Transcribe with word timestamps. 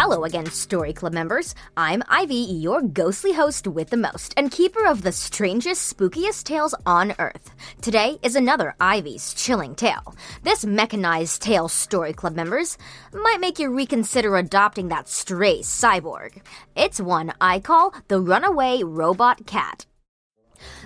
Hello 0.00 0.22
again, 0.22 0.46
Story 0.46 0.92
Club 0.92 1.12
members. 1.12 1.56
I'm 1.76 2.04
Ivy, 2.08 2.36
your 2.36 2.82
ghostly 2.82 3.32
host 3.32 3.66
with 3.66 3.90
the 3.90 3.96
most, 3.96 4.32
and 4.36 4.48
keeper 4.48 4.86
of 4.86 5.02
the 5.02 5.10
strangest, 5.10 5.96
spookiest 5.96 6.44
tales 6.44 6.72
on 6.86 7.16
Earth. 7.18 7.50
Today 7.82 8.20
is 8.22 8.36
another 8.36 8.76
Ivy's 8.78 9.34
chilling 9.34 9.74
tale. 9.74 10.14
This 10.44 10.64
mechanized 10.64 11.42
tale, 11.42 11.68
Story 11.68 12.12
Club 12.12 12.36
members, 12.36 12.78
might 13.12 13.40
make 13.40 13.58
you 13.58 13.74
reconsider 13.74 14.36
adopting 14.36 14.86
that 14.86 15.08
stray 15.08 15.62
cyborg. 15.62 16.42
It's 16.76 17.00
one 17.00 17.32
I 17.40 17.58
call 17.58 17.92
the 18.06 18.20
Runaway 18.20 18.84
Robot 18.84 19.46
Cat. 19.46 19.84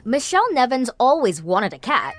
Michelle 0.07 0.51
Nevins 0.55 0.89
always 0.99 1.43
wanted 1.43 1.75
a 1.75 1.79
cat, 1.79 2.15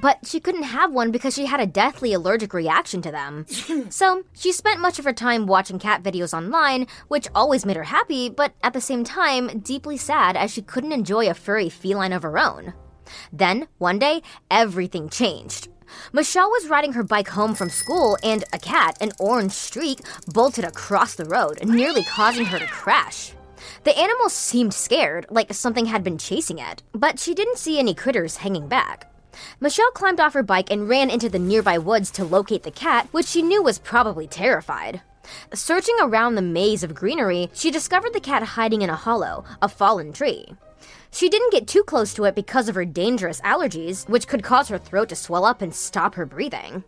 but 0.00 0.26
she 0.26 0.40
couldn't 0.40 0.64
have 0.64 0.92
one 0.92 1.10
because 1.10 1.34
she 1.34 1.46
had 1.46 1.60
a 1.60 1.66
deathly 1.66 2.12
allergic 2.12 2.52
reaction 2.54 3.02
to 3.02 3.10
them. 3.10 3.46
so, 3.90 4.24
she 4.32 4.52
spent 4.52 4.80
much 4.80 4.98
of 4.98 5.04
her 5.04 5.12
time 5.12 5.46
watching 5.46 5.78
cat 5.78 6.02
videos 6.02 6.36
online, 6.36 6.86
which 7.08 7.28
always 7.34 7.66
made 7.66 7.76
her 7.76 7.84
happy, 7.84 8.28
but 8.28 8.52
at 8.62 8.72
the 8.72 8.80
same 8.80 9.04
time, 9.04 9.60
deeply 9.60 9.96
sad 9.96 10.36
as 10.36 10.52
she 10.52 10.62
couldn't 10.62 10.92
enjoy 10.92 11.28
a 11.28 11.34
furry 11.34 11.68
feline 11.68 12.12
of 12.12 12.22
her 12.22 12.38
own. 12.38 12.74
Then, 13.32 13.68
one 13.78 13.98
day, 13.98 14.22
everything 14.50 15.08
changed. 15.08 15.68
Michelle 16.12 16.50
was 16.50 16.68
riding 16.68 16.92
her 16.92 17.02
bike 17.02 17.28
home 17.28 17.54
from 17.54 17.70
school, 17.70 18.18
and 18.22 18.44
a 18.52 18.58
cat, 18.58 18.98
an 19.00 19.12
orange 19.18 19.52
streak, 19.52 20.00
bolted 20.26 20.64
across 20.64 21.14
the 21.14 21.24
road, 21.24 21.58
nearly 21.64 22.04
causing 22.04 22.44
her 22.44 22.58
to 22.58 22.66
crash. 22.66 23.32
The 23.84 23.96
animal 23.98 24.28
seemed 24.28 24.74
scared, 24.74 25.26
like 25.30 25.52
something 25.52 25.86
had 25.86 26.04
been 26.04 26.18
chasing 26.18 26.58
it, 26.58 26.82
but 26.92 27.18
she 27.18 27.34
didn't 27.34 27.58
see 27.58 27.78
any 27.78 27.94
critters 27.94 28.36
hanging 28.36 28.68
back. 28.68 29.10
Michelle 29.60 29.90
climbed 29.92 30.20
off 30.20 30.34
her 30.34 30.42
bike 30.42 30.70
and 30.70 30.88
ran 30.88 31.10
into 31.10 31.28
the 31.28 31.38
nearby 31.38 31.78
woods 31.78 32.10
to 32.12 32.24
locate 32.24 32.62
the 32.62 32.70
cat, 32.70 33.08
which 33.12 33.26
she 33.26 33.42
knew 33.42 33.62
was 33.62 33.78
probably 33.78 34.26
terrified. 34.26 35.00
Searching 35.52 35.96
around 36.00 36.34
the 36.34 36.42
maze 36.42 36.82
of 36.82 36.94
greenery, 36.94 37.50
she 37.52 37.70
discovered 37.70 38.12
the 38.14 38.20
cat 38.20 38.42
hiding 38.42 38.82
in 38.82 38.90
a 38.90 38.96
hollow, 38.96 39.44
a 39.60 39.68
fallen 39.68 40.12
tree. 40.12 40.46
She 41.10 41.28
didn't 41.28 41.52
get 41.52 41.66
too 41.66 41.82
close 41.82 42.12
to 42.14 42.24
it 42.24 42.34
because 42.34 42.68
of 42.68 42.74
her 42.74 42.84
dangerous 42.84 43.40
allergies, 43.40 44.08
which 44.08 44.28
could 44.28 44.42
cause 44.42 44.68
her 44.68 44.78
throat 44.78 45.08
to 45.10 45.16
swell 45.16 45.44
up 45.44 45.62
and 45.62 45.74
stop 45.74 46.14
her 46.14 46.26
breathing. 46.26 46.84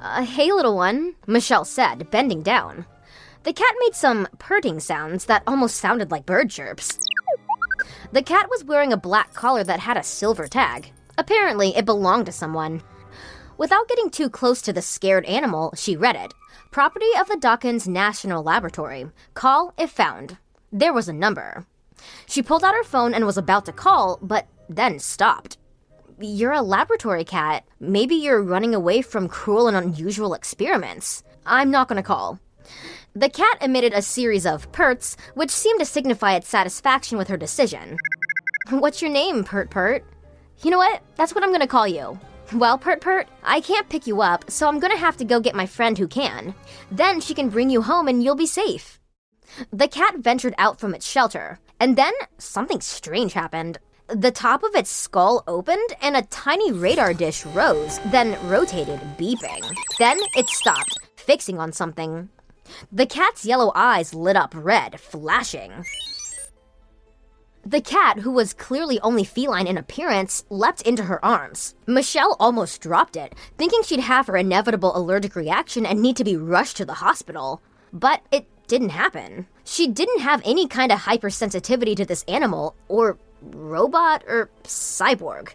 Uh, 0.00 0.24
hey, 0.24 0.52
little 0.52 0.76
one, 0.76 1.14
Michelle 1.26 1.64
said, 1.64 2.10
bending 2.10 2.42
down. 2.42 2.86
The 3.42 3.52
cat 3.52 3.74
made 3.80 3.94
some 3.94 4.28
purring 4.38 4.80
sounds 4.80 5.26
that 5.26 5.42
almost 5.46 5.76
sounded 5.76 6.10
like 6.10 6.26
bird 6.26 6.50
chirps. 6.50 6.98
The 8.12 8.22
cat 8.22 8.48
was 8.50 8.64
wearing 8.64 8.92
a 8.92 8.98
black 8.98 9.32
collar 9.34 9.64
that 9.64 9.80
had 9.80 9.96
a 9.96 10.02
silver 10.02 10.46
tag. 10.46 10.92
Apparently, 11.20 11.76
it 11.76 11.84
belonged 11.84 12.24
to 12.24 12.32
someone. 12.32 12.80
Without 13.58 13.86
getting 13.88 14.08
too 14.08 14.30
close 14.30 14.62
to 14.62 14.72
the 14.72 14.80
scared 14.80 15.26
animal, 15.26 15.70
she 15.76 15.94
read 15.94 16.16
it 16.16 16.32
Property 16.70 17.10
of 17.20 17.28
the 17.28 17.36
Dawkins 17.36 17.86
National 17.86 18.42
Laboratory. 18.42 19.04
Call 19.34 19.74
if 19.76 19.90
found. 19.90 20.38
There 20.72 20.94
was 20.94 21.10
a 21.10 21.12
number. 21.12 21.66
She 22.24 22.42
pulled 22.42 22.64
out 22.64 22.74
her 22.74 22.82
phone 22.82 23.12
and 23.12 23.26
was 23.26 23.36
about 23.36 23.66
to 23.66 23.72
call, 23.72 24.18
but 24.22 24.46
then 24.66 24.98
stopped. 24.98 25.58
You're 26.18 26.52
a 26.52 26.62
laboratory 26.62 27.24
cat. 27.24 27.64
Maybe 27.78 28.14
you're 28.14 28.42
running 28.42 28.74
away 28.74 29.02
from 29.02 29.28
cruel 29.28 29.68
and 29.68 29.76
unusual 29.76 30.32
experiments. 30.32 31.22
I'm 31.44 31.70
not 31.70 31.86
gonna 31.86 32.02
call. 32.02 32.40
The 33.14 33.28
cat 33.28 33.58
emitted 33.60 33.92
a 33.92 34.00
series 34.00 34.46
of 34.46 34.72
purts, 34.72 35.18
which 35.34 35.50
seemed 35.50 35.80
to 35.80 35.84
signify 35.84 36.34
its 36.34 36.48
satisfaction 36.48 37.18
with 37.18 37.28
her 37.28 37.36
decision. 37.36 37.98
What's 38.70 39.02
your 39.02 39.10
name, 39.10 39.44
Pert 39.44 39.68
Pert? 39.68 40.02
You 40.62 40.70
know 40.70 40.78
what? 40.78 41.00
That's 41.16 41.34
what 41.34 41.42
I'm 41.42 41.52
gonna 41.52 41.66
call 41.66 41.88
you. 41.88 42.18
Well, 42.52 42.76
Pert 42.76 43.00
Pert, 43.00 43.28
I 43.42 43.60
can't 43.60 43.88
pick 43.88 44.06
you 44.06 44.20
up, 44.20 44.50
so 44.50 44.68
I'm 44.68 44.78
gonna 44.78 44.96
have 44.96 45.16
to 45.18 45.24
go 45.24 45.40
get 45.40 45.54
my 45.54 45.64
friend 45.64 45.96
who 45.96 46.06
can. 46.06 46.54
Then 46.90 47.20
she 47.20 47.32
can 47.32 47.48
bring 47.48 47.70
you 47.70 47.80
home 47.80 48.08
and 48.08 48.22
you'll 48.22 48.34
be 48.34 48.46
safe. 48.46 49.00
The 49.72 49.88
cat 49.88 50.18
ventured 50.18 50.54
out 50.58 50.78
from 50.78 50.94
its 50.94 51.06
shelter, 51.06 51.58
and 51.80 51.96
then 51.96 52.12
something 52.36 52.80
strange 52.82 53.32
happened. 53.32 53.78
The 54.08 54.30
top 54.30 54.62
of 54.62 54.74
its 54.74 54.90
skull 54.90 55.44
opened 55.46 55.94
and 56.02 56.16
a 56.16 56.22
tiny 56.22 56.72
radar 56.72 57.14
dish 57.14 57.46
rose, 57.46 57.98
then 58.06 58.36
rotated, 58.48 59.00
beeping. 59.16 59.62
Then 59.98 60.18
it 60.36 60.48
stopped, 60.48 60.98
fixing 61.16 61.58
on 61.58 61.72
something. 61.72 62.28
The 62.92 63.06
cat's 63.06 63.46
yellow 63.46 63.72
eyes 63.74 64.12
lit 64.12 64.36
up 64.36 64.52
red, 64.54 65.00
flashing. 65.00 65.86
The 67.64 67.82
cat, 67.82 68.20
who 68.20 68.30
was 68.30 68.54
clearly 68.54 68.98
only 69.00 69.22
feline 69.22 69.66
in 69.66 69.76
appearance, 69.76 70.44
leapt 70.48 70.80
into 70.82 71.04
her 71.04 71.22
arms. 71.22 71.74
Michelle 71.86 72.34
almost 72.40 72.80
dropped 72.80 73.16
it, 73.16 73.34
thinking 73.58 73.82
she'd 73.82 74.00
have 74.00 74.28
her 74.28 74.36
inevitable 74.36 74.96
allergic 74.96 75.36
reaction 75.36 75.84
and 75.84 76.00
need 76.00 76.16
to 76.16 76.24
be 76.24 76.36
rushed 76.36 76.78
to 76.78 76.86
the 76.86 76.94
hospital. 76.94 77.60
But 77.92 78.22
it 78.32 78.46
didn't 78.66 78.90
happen. 78.90 79.46
She 79.62 79.86
didn't 79.86 80.20
have 80.20 80.40
any 80.44 80.66
kind 80.66 80.90
of 80.90 81.00
hypersensitivity 81.00 81.94
to 81.96 82.06
this 82.06 82.24
animal, 82.26 82.74
or 82.88 83.18
robot, 83.42 84.24
or 84.26 84.48
cyborg. 84.64 85.50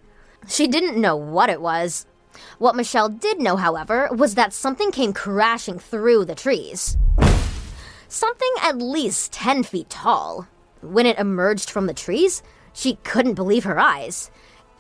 She 0.48 0.68
didn't 0.68 1.02
know 1.02 1.16
what 1.16 1.50
it 1.50 1.60
was. 1.60 2.06
What 2.60 2.76
Michelle 2.76 3.10
did 3.10 3.40
know, 3.40 3.56
however, 3.56 4.10
was 4.12 4.36
that 4.36 4.54
something 4.54 4.92
came 4.92 5.12
crashing 5.12 5.80
through 5.80 6.26
the 6.26 6.36
trees. 6.36 6.98
Something 8.08 8.54
at 8.62 8.78
least 8.78 9.34
10 9.34 9.64
feet 9.64 9.90
tall. 9.90 10.48
When 10.86 11.06
it 11.06 11.18
emerged 11.18 11.70
from 11.70 11.88
the 11.88 11.94
trees, 11.94 12.44
she 12.74 12.98
couldn't 13.04 13.34
believe 13.34 13.64
her 13.64 13.80
eyes. 13.80 14.30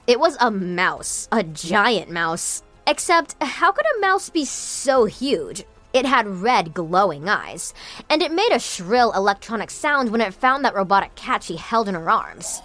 It 0.05 0.19
was 0.19 0.37
a 0.39 0.51
mouse, 0.51 1.27
a 1.31 1.43
giant 1.43 2.11
mouse. 2.11 2.61
Except, 2.85 3.35
how 3.41 3.71
could 3.71 3.85
a 3.97 3.99
mouse 3.99 4.29
be 4.29 4.45
so 4.45 5.05
huge? 5.05 5.63
It 5.93 6.05
had 6.05 6.27
red, 6.27 6.73
glowing 6.73 7.27
eyes, 7.27 7.73
and 8.09 8.21
it 8.21 8.31
made 8.31 8.51
a 8.51 8.59
shrill 8.59 9.11
electronic 9.13 9.71
sound 9.71 10.11
when 10.11 10.21
it 10.21 10.33
found 10.33 10.63
that 10.63 10.75
robotic 10.75 11.15
cat 11.15 11.41
she 11.41 11.55
held 11.55 11.87
in 11.87 11.95
her 11.95 12.09
arms. 12.09 12.61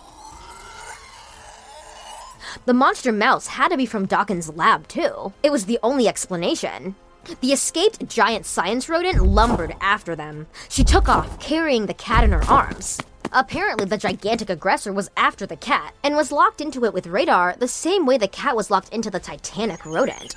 The 2.67 2.75
monster 2.75 3.13
mouse 3.13 3.47
had 3.47 3.69
to 3.69 3.77
be 3.77 3.87
from 3.87 4.07
Dawkins' 4.07 4.51
lab, 4.51 4.89
too. 4.89 5.33
It 5.43 5.53
was 5.53 5.67
the 5.67 5.79
only 5.83 6.09
explanation. 6.09 6.97
The 7.41 7.53
escaped 7.53 8.07
giant 8.09 8.47
science 8.47 8.89
rodent 8.89 9.23
lumbered 9.25 9.77
after 9.81 10.17
them. 10.17 10.47
She 10.69 10.85
took 10.85 11.09
off, 11.09 11.39
carrying 11.39 11.87
the 11.87 11.95
cat 11.95 12.25
in 12.25 12.33
her 12.33 12.45
arms. 12.45 13.01
Apparently, 13.33 13.85
the 13.85 13.97
gigantic 13.97 14.51
aggressor 14.51 14.93
was 14.93 15.11
after 15.17 15.47
the 15.47 15.57
cat 15.57 15.95
and 16.03 16.17
was 16.17 16.33
locked 16.33 16.61
into 16.61 16.85
it 16.85 16.93
with 16.93 17.07
radar 17.07 17.55
the 17.57 17.69
same 17.69 18.05
way 18.05 18.19
the 18.19 18.27
cat 18.27 18.57
was 18.57 18.71
locked 18.71 18.89
into 18.89 19.11
the 19.11 19.21
Titanic 19.21 19.87
rodent. 19.87 20.35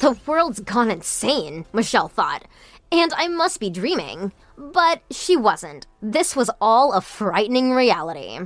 The 0.00 0.18
world's 0.26 0.60
gone 0.60 0.90
insane, 0.90 1.66
Michelle 1.72 2.08
thought, 2.08 2.44
and 2.90 3.12
I 3.16 3.28
must 3.28 3.60
be 3.60 3.70
dreaming. 3.70 4.32
But 4.58 5.02
she 5.10 5.36
wasn't. 5.36 5.86
This 6.02 6.34
was 6.34 6.50
all 6.60 6.92
a 6.92 7.00
frightening 7.00 7.72
reality. 7.72 8.40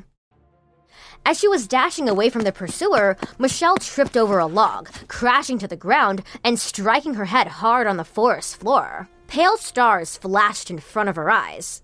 As 1.24 1.38
she 1.38 1.48
was 1.48 1.66
dashing 1.66 2.08
away 2.08 2.30
from 2.30 2.42
the 2.42 2.52
pursuer, 2.52 3.16
Michelle 3.38 3.76
tripped 3.76 4.16
over 4.16 4.38
a 4.38 4.46
log, 4.46 4.90
crashing 5.08 5.58
to 5.58 5.68
the 5.68 5.76
ground 5.76 6.22
and 6.42 6.58
striking 6.58 7.14
her 7.14 7.26
head 7.26 7.46
hard 7.46 7.86
on 7.86 7.96
the 7.96 8.04
forest 8.04 8.56
floor. 8.56 9.08
Pale 9.26 9.58
stars 9.58 10.16
flashed 10.16 10.70
in 10.70 10.78
front 10.78 11.08
of 11.08 11.16
her 11.16 11.30
eyes. 11.30 11.82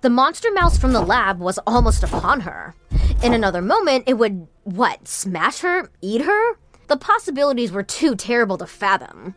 The 0.00 0.10
monster 0.10 0.52
mouse 0.52 0.78
from 0.78 0.92
the 0.92 1.00
lab 1.00 1.40
was 1.40 1.58
almost 1.66 2.02
upon 2.02 2.40
her. 2.40 2.74
In 3.22 3.34
another 3.34 3.62
moment, 3.62 4.04
it 4.06 4.14
would, 4.14 4.46
what, 4.64 5.08
smash 5.08 5.60
her? 5.60 5.90
Eat 6.00 6.22
her? 6.22 6.54
The 6.88 6.96
possibilities 6.96 7.72
were 7.72 7.82
too 7.82 8.14
terrible 8.14 8.58
to 8.58 8.66
fathom. 8.66 9.34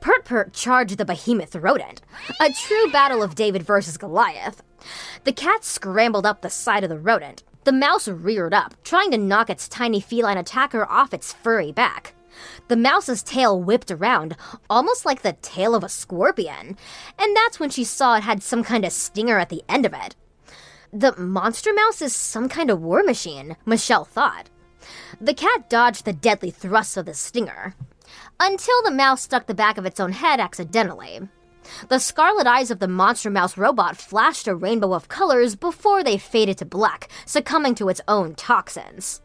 Pert 0.00 0.24
Pert 0.24 0.52
charged 0.52 0.98
the 0.98 1.04
behemoth 1.04 1.56
rodent, 1.56 2.02
a 2.40 2.52
true 2.52 2.90
battle 2.90 3.22
of 3.22 3.34
David 3.34 3.62
versus 3.62 3.96
Goliath. 3.96 4.62
The 5.24 5.32
cat 5.32 5.64
scrambled 5.64 6.26
up 6.26 6.42
the 6.42 6.50
side 6.50 6.84
of 6.84 6.90
the 6.90 6.98
rodent. 6.98 7.42
The 7.64 7.72
mouse 7.72 8.06
reared 8.06 8.52
up, 8.52 8.74
trying 8.84 9.10
to 9.12 9.18
knock 9.18 9.48
its 9.48 9.68
tiny 9.68 10.00
feline 10.00 10.36
attacker 10.36 10.84
off 10.90 11.14
its 11.14 11.32
furry 11.32 11.72
back. 11.72 12.13
The 12.68 12.76
mouse's 12.76 13.22
tail 13.22 13.60
whipped 13.60 13.90
around, 13.90 14.36
almost 14.68 15.04
like 15.04 15.22
the 15.22 15.36
tail 15.42 15.74
of 15.74 15.84
a 15.84 15.88
scorpion, 15.88 16.76
and 17.18 17.36
that's 17.36 17.60
when 17.60 17.70
she 17.70 17.84
saw 17.84 18.16
it 18.16 18.22
had 18.22 18.42
some 18.42 18.64
kind 18.64 18.84
of 18.84 18.92
stinger 18.92 19.38
at 19.38 19.48
the 19.48 19.62
end 19.68 19.86
of 19.86 19.92
it. 19.92 20.16
The 20.92 21.16
monster 21.16 21.72
mouse 21.74 22.00
is 22.00 22.14
some 22.14 22.48
kind 22.48 22.70
of 22.70 22.80
war 22.80 23.02
machine, 23.02 23.56
Michelle 23.66 24.04
thought. 24.04 24.48
The 25.20 25.34
cat 25.34 25.68
dodged 25.68 26.04
the 26.04 26.12
deadly 26.12 26.50
thrusts 26.50 26.96
of 26.96 27.06
the 27.06 27.14
stinger 27.14 27.74
until 28.38 28.82
the 28.82 28.90
mouse 28.90 29.22
stuck 29.22 29.46
the 29.46 29.54
back 29.54 29.78
of 29.78 29.86
its 29.86 30.00
own 30.00 30.12
head 30.12 30.40
accidentally. 30.40 31.20
The 31.88 31.98
scarlet 31.98 32.46
eyes 32.46 32.70
of 32.70 32.78
the 32.78 32.88
monster 32.88 33.30
mouse 33.30 33.56
robot 33.56 33.96
flashed 33.96 34.46
a 34.46 34.54
rainbow 34.54 34.92
of 34.92 35.08
colors 35.08 35.56
before 35.56 36.04
they 36.04 36.18
faded 36.18 36.58
to 36.58 36.66
black, 36.66 37.08
succumbing 37.24 37.74
to 37.76 37.88
its 37.88 38.02
own 38.06 38.34
toxins. 38.34 39.22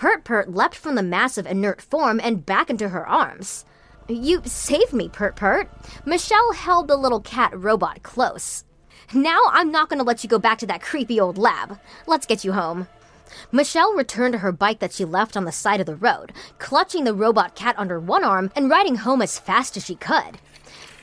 Pert 0.00 0.24
Pert 0.24 0.50
leapt 0.50 0.76
from 0.76 0.94
the 0.94 1.02
massive 1.02 1.46
inert 1.46 1.82
form 1.82 2.22
and 2.24 2.46
back 2.46 2.70
into 2.70 2.88
her 2.88 3.06
arms. 3.06 3.66
You 4.08 4.40
saved 4.46 4.94
me, 4.94 5.10
Pert 5.10 5.36
Pert. 5.36 5.68
Michelle 6.06 6.54
held 6.54 6.88
the 6.88 6.96
little 6.96 7.20
cat 7.20 7.52
robot 7.54 8.02
close. 8.02 8.64
Now 9.12 9.38
I'm 9.50 9.70
not 9.70 9.90
gonna 9.90 10.02
let 10.02 10.24
you 10.24 10.30
go 10.30 10.38
back 10.38 10.56
to 10.60 10.66
that 10.68 10.80
creepy 10.80 11.20
old 11.20 11.36
lab. 11.36 11.78
Let's 12.06 12.24
get 12.24 12.46
you 12.46 12.52
home. 12.52 12.88
Michelle 13.52 13.92
returned 13.92 14.32
to 14.32 14.38
her 14.38 14.52
bike 14.52 14.78
that 14.78 14.94
she 14.94 15.04
left 15.04 15.36
on 15.36 15.44
the 15.44 15.52
side 15.52 15.80
of 15.80 15.86
the 15.86 15.96
road, 15.96 16.32
clutching 16.58 17.04
the 17.04 17.12
robot 17.12 17.54
cat 17.54 17.74
under 17.76 18.00
one 18.00 18.24
arm 18.24 18.50
and 18.56 18.70
riding 18.70 18.94
home 18.94 19.20
as 19.20 19.38
fast 19.38 19.76
as 19.76 19.84
she 19.84 19.96
could. 19.96 20.38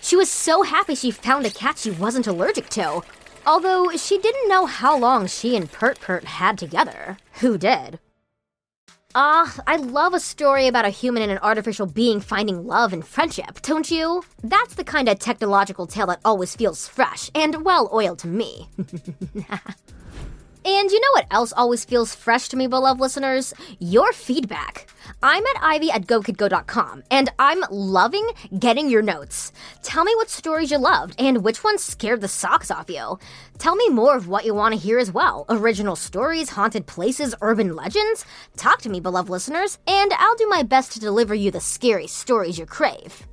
She 0.02 0.16
was 0.16 0.32
so 0.32 0.64
happy 0.64 0.96
she 0.96 1.12
found 1.12 1.46
a 1.46 1.52
cat 1.52 1.78
she 1.78 1.92
wasn't 1.92 2.26
allergic 2.26 2.68
to, 2.70 3.04
although 3.46 3.92
she 3.92 4.18
didn't 4.18 4.50
know 4.50 4.66
how 4.66 4.98
long 4.98 5.28
she 5.28 5.56
and 5.56 5.72
Pert 5.72 6.00
Pert 6.00 6.24
had 6.24 6.58
together. 6.58 7.18
Who 7.42 7.60
did? 7.60 8.00
Ah, 9.19 9.52
I 9.66 9.78
love 9.78 10.14
a 10.14 10.19
story 10.19 10.68
about 10.68 10.86
a 10.86 10.90
human 10.90 11.24
and 11.24 11.31
an 11.31 11.40
artificial 11.40 11.88
being 11.88 12.19
finding 12.19 12.68
love 12.68 12.94
and 12.94 13.04
friendship, 13.04 13.64
don't 13.64 13.90
you? 13.90 14.22
That's 14.44 14.75
the 14.75 14.84
kind 14.84 15.10
of 15.10 15.18
technological 15.18 15.88
tale 15.88 16.06
that 16.06 16.19
always 16.24 16.56
feels 16.56 16.88
fresh 16.88 17.31
and 17.34 17.66
well 17.66 17.90
oiled 17.92 18.19
to 18.19 18.28
me. 18.28 18.69
And 20.65 20.92
you 20.92 21.00
know 21.00 21.12
what 21.13 21.27
else 21.31 21.54
always 21.56 21.86
feels 21.86 22.15
fresh 22.15 22.50
to 22.50 22.57
me, 22.57 22.68
beloved 22.68 23.00
listeners? 23.00 23.54
Your 23.80 24.12
feedback. 24.13 24.88
I'm 25.24 25.45
at 25.45 25.62
ivy 25.62 25.89
at 25.89 26.06
gokidgo.com, 26.06 27.04
and 27.09 27.30
I'm 27.39 27.63
loving 27.71 28.27
getting 28.59 28.89
your 28.89 29.01
notes. 29.01 29.51
Tell 29.81 30.04
me 30.04 30.13
what 30.15 30.30
stories 30.30 30.71
you 30.71 30.77
loved 30.77 31.15
and 31.19 31.44
which 31.44 31.63
ones 31.63 31.83
scared 31.83 32.21
the 32.21 32.27
socks 32.27 32.69
off 32.69 32.89
you. 32.89 33.18
Tell 33.57 33.75
me 33.75 33.89
more 33.89 34.15
of 34.15 34.27
what 34.27 34.45
you 34.45 34.54
want 34.54 34.74
to 34.74 34.80
hear 34.80 35.00
as 35.00 35.12
well 35.12 35.45
original 35.50 35.95
stories, 35.95 36.50
haunted 36.50 36.86
places, 36.86 37.33
urban 37.42 37.75
legends. 37.75 38.25
Talk 38.56 38.81
to 38.81 38.89
me, 38.89 39.00
beloved 39.00 39.30
listeners, 39.30 39.77
and 39.88 40.13
I'll 40.13 40.36
do 40.36 40.48
my 40.48 40.63
best 40.63 40.92
to 40.94 41.00
deliver 41.00 41.33
you 41.33 41.51
the 41.51 41.62
scary 41.62 42.07
stories 42.07 42.59
you 42.59 42.65
crave. 42.65 43.25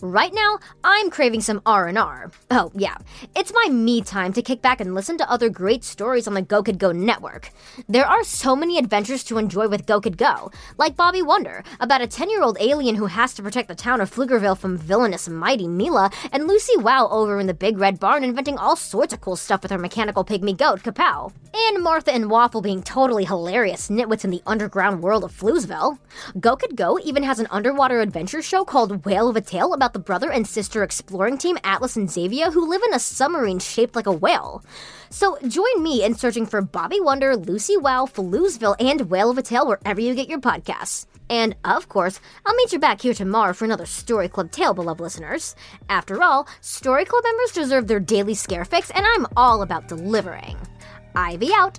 Right 0.00 0.32
now, 0.32 0.58
I'm 0.82 1.10
craving 1.10 1.42
some 1.42 1.60
R&R. 1.66 2.30
Oh, 2.50 2.72
yeah. 2.74 2.96
It's 3.36 3.52
my 3.52 3.68
me 3.70 4.00
time 4.02 4.32
to 4.32 4.42
kick 4.42 4.62
back 4.62 4.80
and 4.80 4.94
listen 4.94 5.18
to 5.18 5.30
other 5.30 5.48
great 5.48 5.84
stories 5.84 6.26
on 6.26 6.34
the 6.34 6.42
Go 6.42 6.62
Kid 6.62 6.78
Go 6.78 6.92
network. 6.92 7.50
There 7.88 8.06
are 8.06 8.24
so 8.24 8.56
many 8.56 8.78
adventures 8.78 9.24
to 9.24 9.38
enjoy 9.38 9.68
with 9.68 9.86
Go 9.86 10.00
Kid 10.00 10.16
Go, 10.16 10.50
like 10.78 10.96
Bobby 10.96 11.22
Wonder, 11.22 11.62
about 11.80 12.02
a 12.02 12.06
10-year-old 12.06 12.56
alien 12.60 12.96
who 12.96 13.06
has 13.06 13.34
to 13.34 13.42
protect 13.42 13.68
the 13.68 13.74
town 13.74 14.00
of 14.00 14.10
Pflugerville 14.10 14.58
from 14.58 14.76
villainous 14.76 15.28
Mighty 15.28 15.68
Mila, 15.68 16.10
and 16.32 16.46
Lucy 16.46 16.76
Wow 16.76 17.08
over 17.10 17.38
in 17.38 17.46
the 17.46 17.54
Big 17.54 17.78
Red 17.78 18.00
Barn 18.00 18.24
inventing 18.24 18.58
all 18.58 18.76
sorts 18.76 19.12
of 19.12 19.20
cool 19.20 19.36
stuff 19.36 19.62
with 19.62 19.70
her 19.70 19.78
mechanical 19.78 20.24
pygmy 20.24 20.56
goat, 20.56 20.82
Kapow. 20.82 21.32
And 21.52 21.82
Martha 21.82 22.12
and 22.12 22.30
Waffle 22.30 22.62
being 22.62 22.82
totally 22.82 23.24
hilarious 23.24 23.88
nitwits 23.88 24.24
in 24.24 24.30
the 24.30 24.42
underground 24.46 25.02
world 25.02 25.24
of 25.24 25.36
Floozeville. 25.36 25.98
Go 26.38 26.56
Kid 26.56 26.76
Go 26.76 26.98
even 27.04 27.22
has 27.22 27.38
an 27.40 27.48
underwater 27.50 28.00
adventure 28.00 28.40
show 28.40 28.64
called 28.64 29.04
Whale 29.04 29.28
of 29.28 29.36
a 29.36 29.40
Tale 29.60 29.74
about 29.74 29.92
the 29.92 29.98
brother 29.98 30.32
and 30.32 30.46
sister 30.46 30.82
exploring 30.82 31.36
team 31.36 31.58
Atlas 31.62 31.94
and 31.94 32.10
Xavier 32.10 32.50
who 32.50 32.66
live 32.66 32.82
in 32.82 32.94
a 32.94 32.98
submarine 32.98 33.58
shaped 33.58 33.94
like 33.94 34.06
a 34.06 34.12
whale. 34.12 34.64
So 35.10 35.36
join 35.46 35.82
me 35.82 36.02
in 36.02 36.14
searching 36.14 36.46
for 36.46 36.62
Bobby 36.62 36.98
Wonder, 36.98 37.36
Lucy 37.36 37.76
Wow, 37.76 38.06
Floozeville, 38.06 38.76
and 38.80 39.10
Whale 39.10 39.28
of 39.28 39.36
a 39.36 39.42
Tale 39.42 39.66
wherever 39.66 40.00
you 40.00 40.14
get 40.14 40.30
your 40.30 40.40
podcasts. 40.40 41.04
And 41.28 41.56
of 41.62 41.90
course, 41.90 42.20
I'll 42.46 42.54
meet 42.54 42.72
you 42.72 42.78
back 42.78 43.02
here 43.02 43.12
tomorrow 43.12 43.52
for 43.52 43.66
another 43.66 43.84
Story 43.84 44.30
Club 44.30 44.50
tale, 44.50 44.72
beloved 44.72 45.02
listeners. 45.02 45.54
After 45.90 46.22
all, 46.22 46.48
Story 46.62 47.04
Club 47.04 47.22
members 47.22 47.52
deserve 47.52 47.86
their 47.86 48.00
daily 48.00 48.32
scare 48.32 48.64
fix, 48.64 48.90
and 48.90 49.04
I'm 49.06 49.26
all 49.36 49.60
about 49.60 49.88
delivering. 49.88 50.56
Ivy 51.14 51.50
out. 51.54 51.78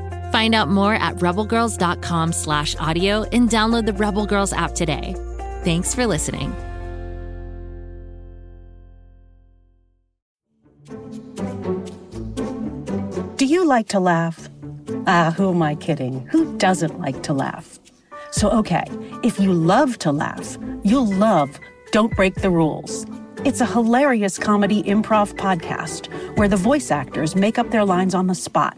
Find 0.31 0.55
out 0.55 0.69
more 0.69 0.93
at 0.93 1.15
rebelgirls.com 1.17 2.33
slash 2.33 2.75
audio 2.77 3.23
and 3.23 3.49
download 3.49 3.85
the 3.85 3.93
Rebel 3.93 4.25
Girls 4.25 4.53
app 4.53 4.73
today. 4.73 5.15
Thanks 5.63 5.93
for 5.93 6.07
listening. 6.07 6.55
Do 13.35 13.45
you 13.45 13.65
like 13.65 13.87
to 13.89 13.99
laugh? 13.99 14.49
Ah, 15.07 15.33
who 15.35 15.49
am 15.49 15.61
I 15.61 15.75
kidding? 15.75 16.25
Who 16.27 16.57
doesn't 16.57 16.99
like 16.99 17.23
to 17.23 17.33
laugh? 17.33 17.79
So, 18.31 18.49
okay, 18.51 18.85
if 19.23 19.39
you 19.39 19.51
love 19.51 19.97
to 19.99 20.11
laugh, 20.11 20.57
you'll 20.83 21.11
love 21.11 21.59
Don't 21.91 22.15
Break 22.15 22.35
the 22.35 22.49
Rules. 22.49 23.05
It's 23.43 23.59
a 23.59 23.65
hilarious 23.65 24.37
comedy 24.37 24.83
improv 24.83 25.33
podcast 25.33 26.07
where 26.37 26.47
the 26.47 26.55
voice 26.55 26.91
actors 26.91 27.35
make 27.35 27.57
up 27.57 27.71
their 27.71 27.83
lines 27.83 28.13
on 28.13 28.27
the 28.27 28.35
spot 28.35 28.77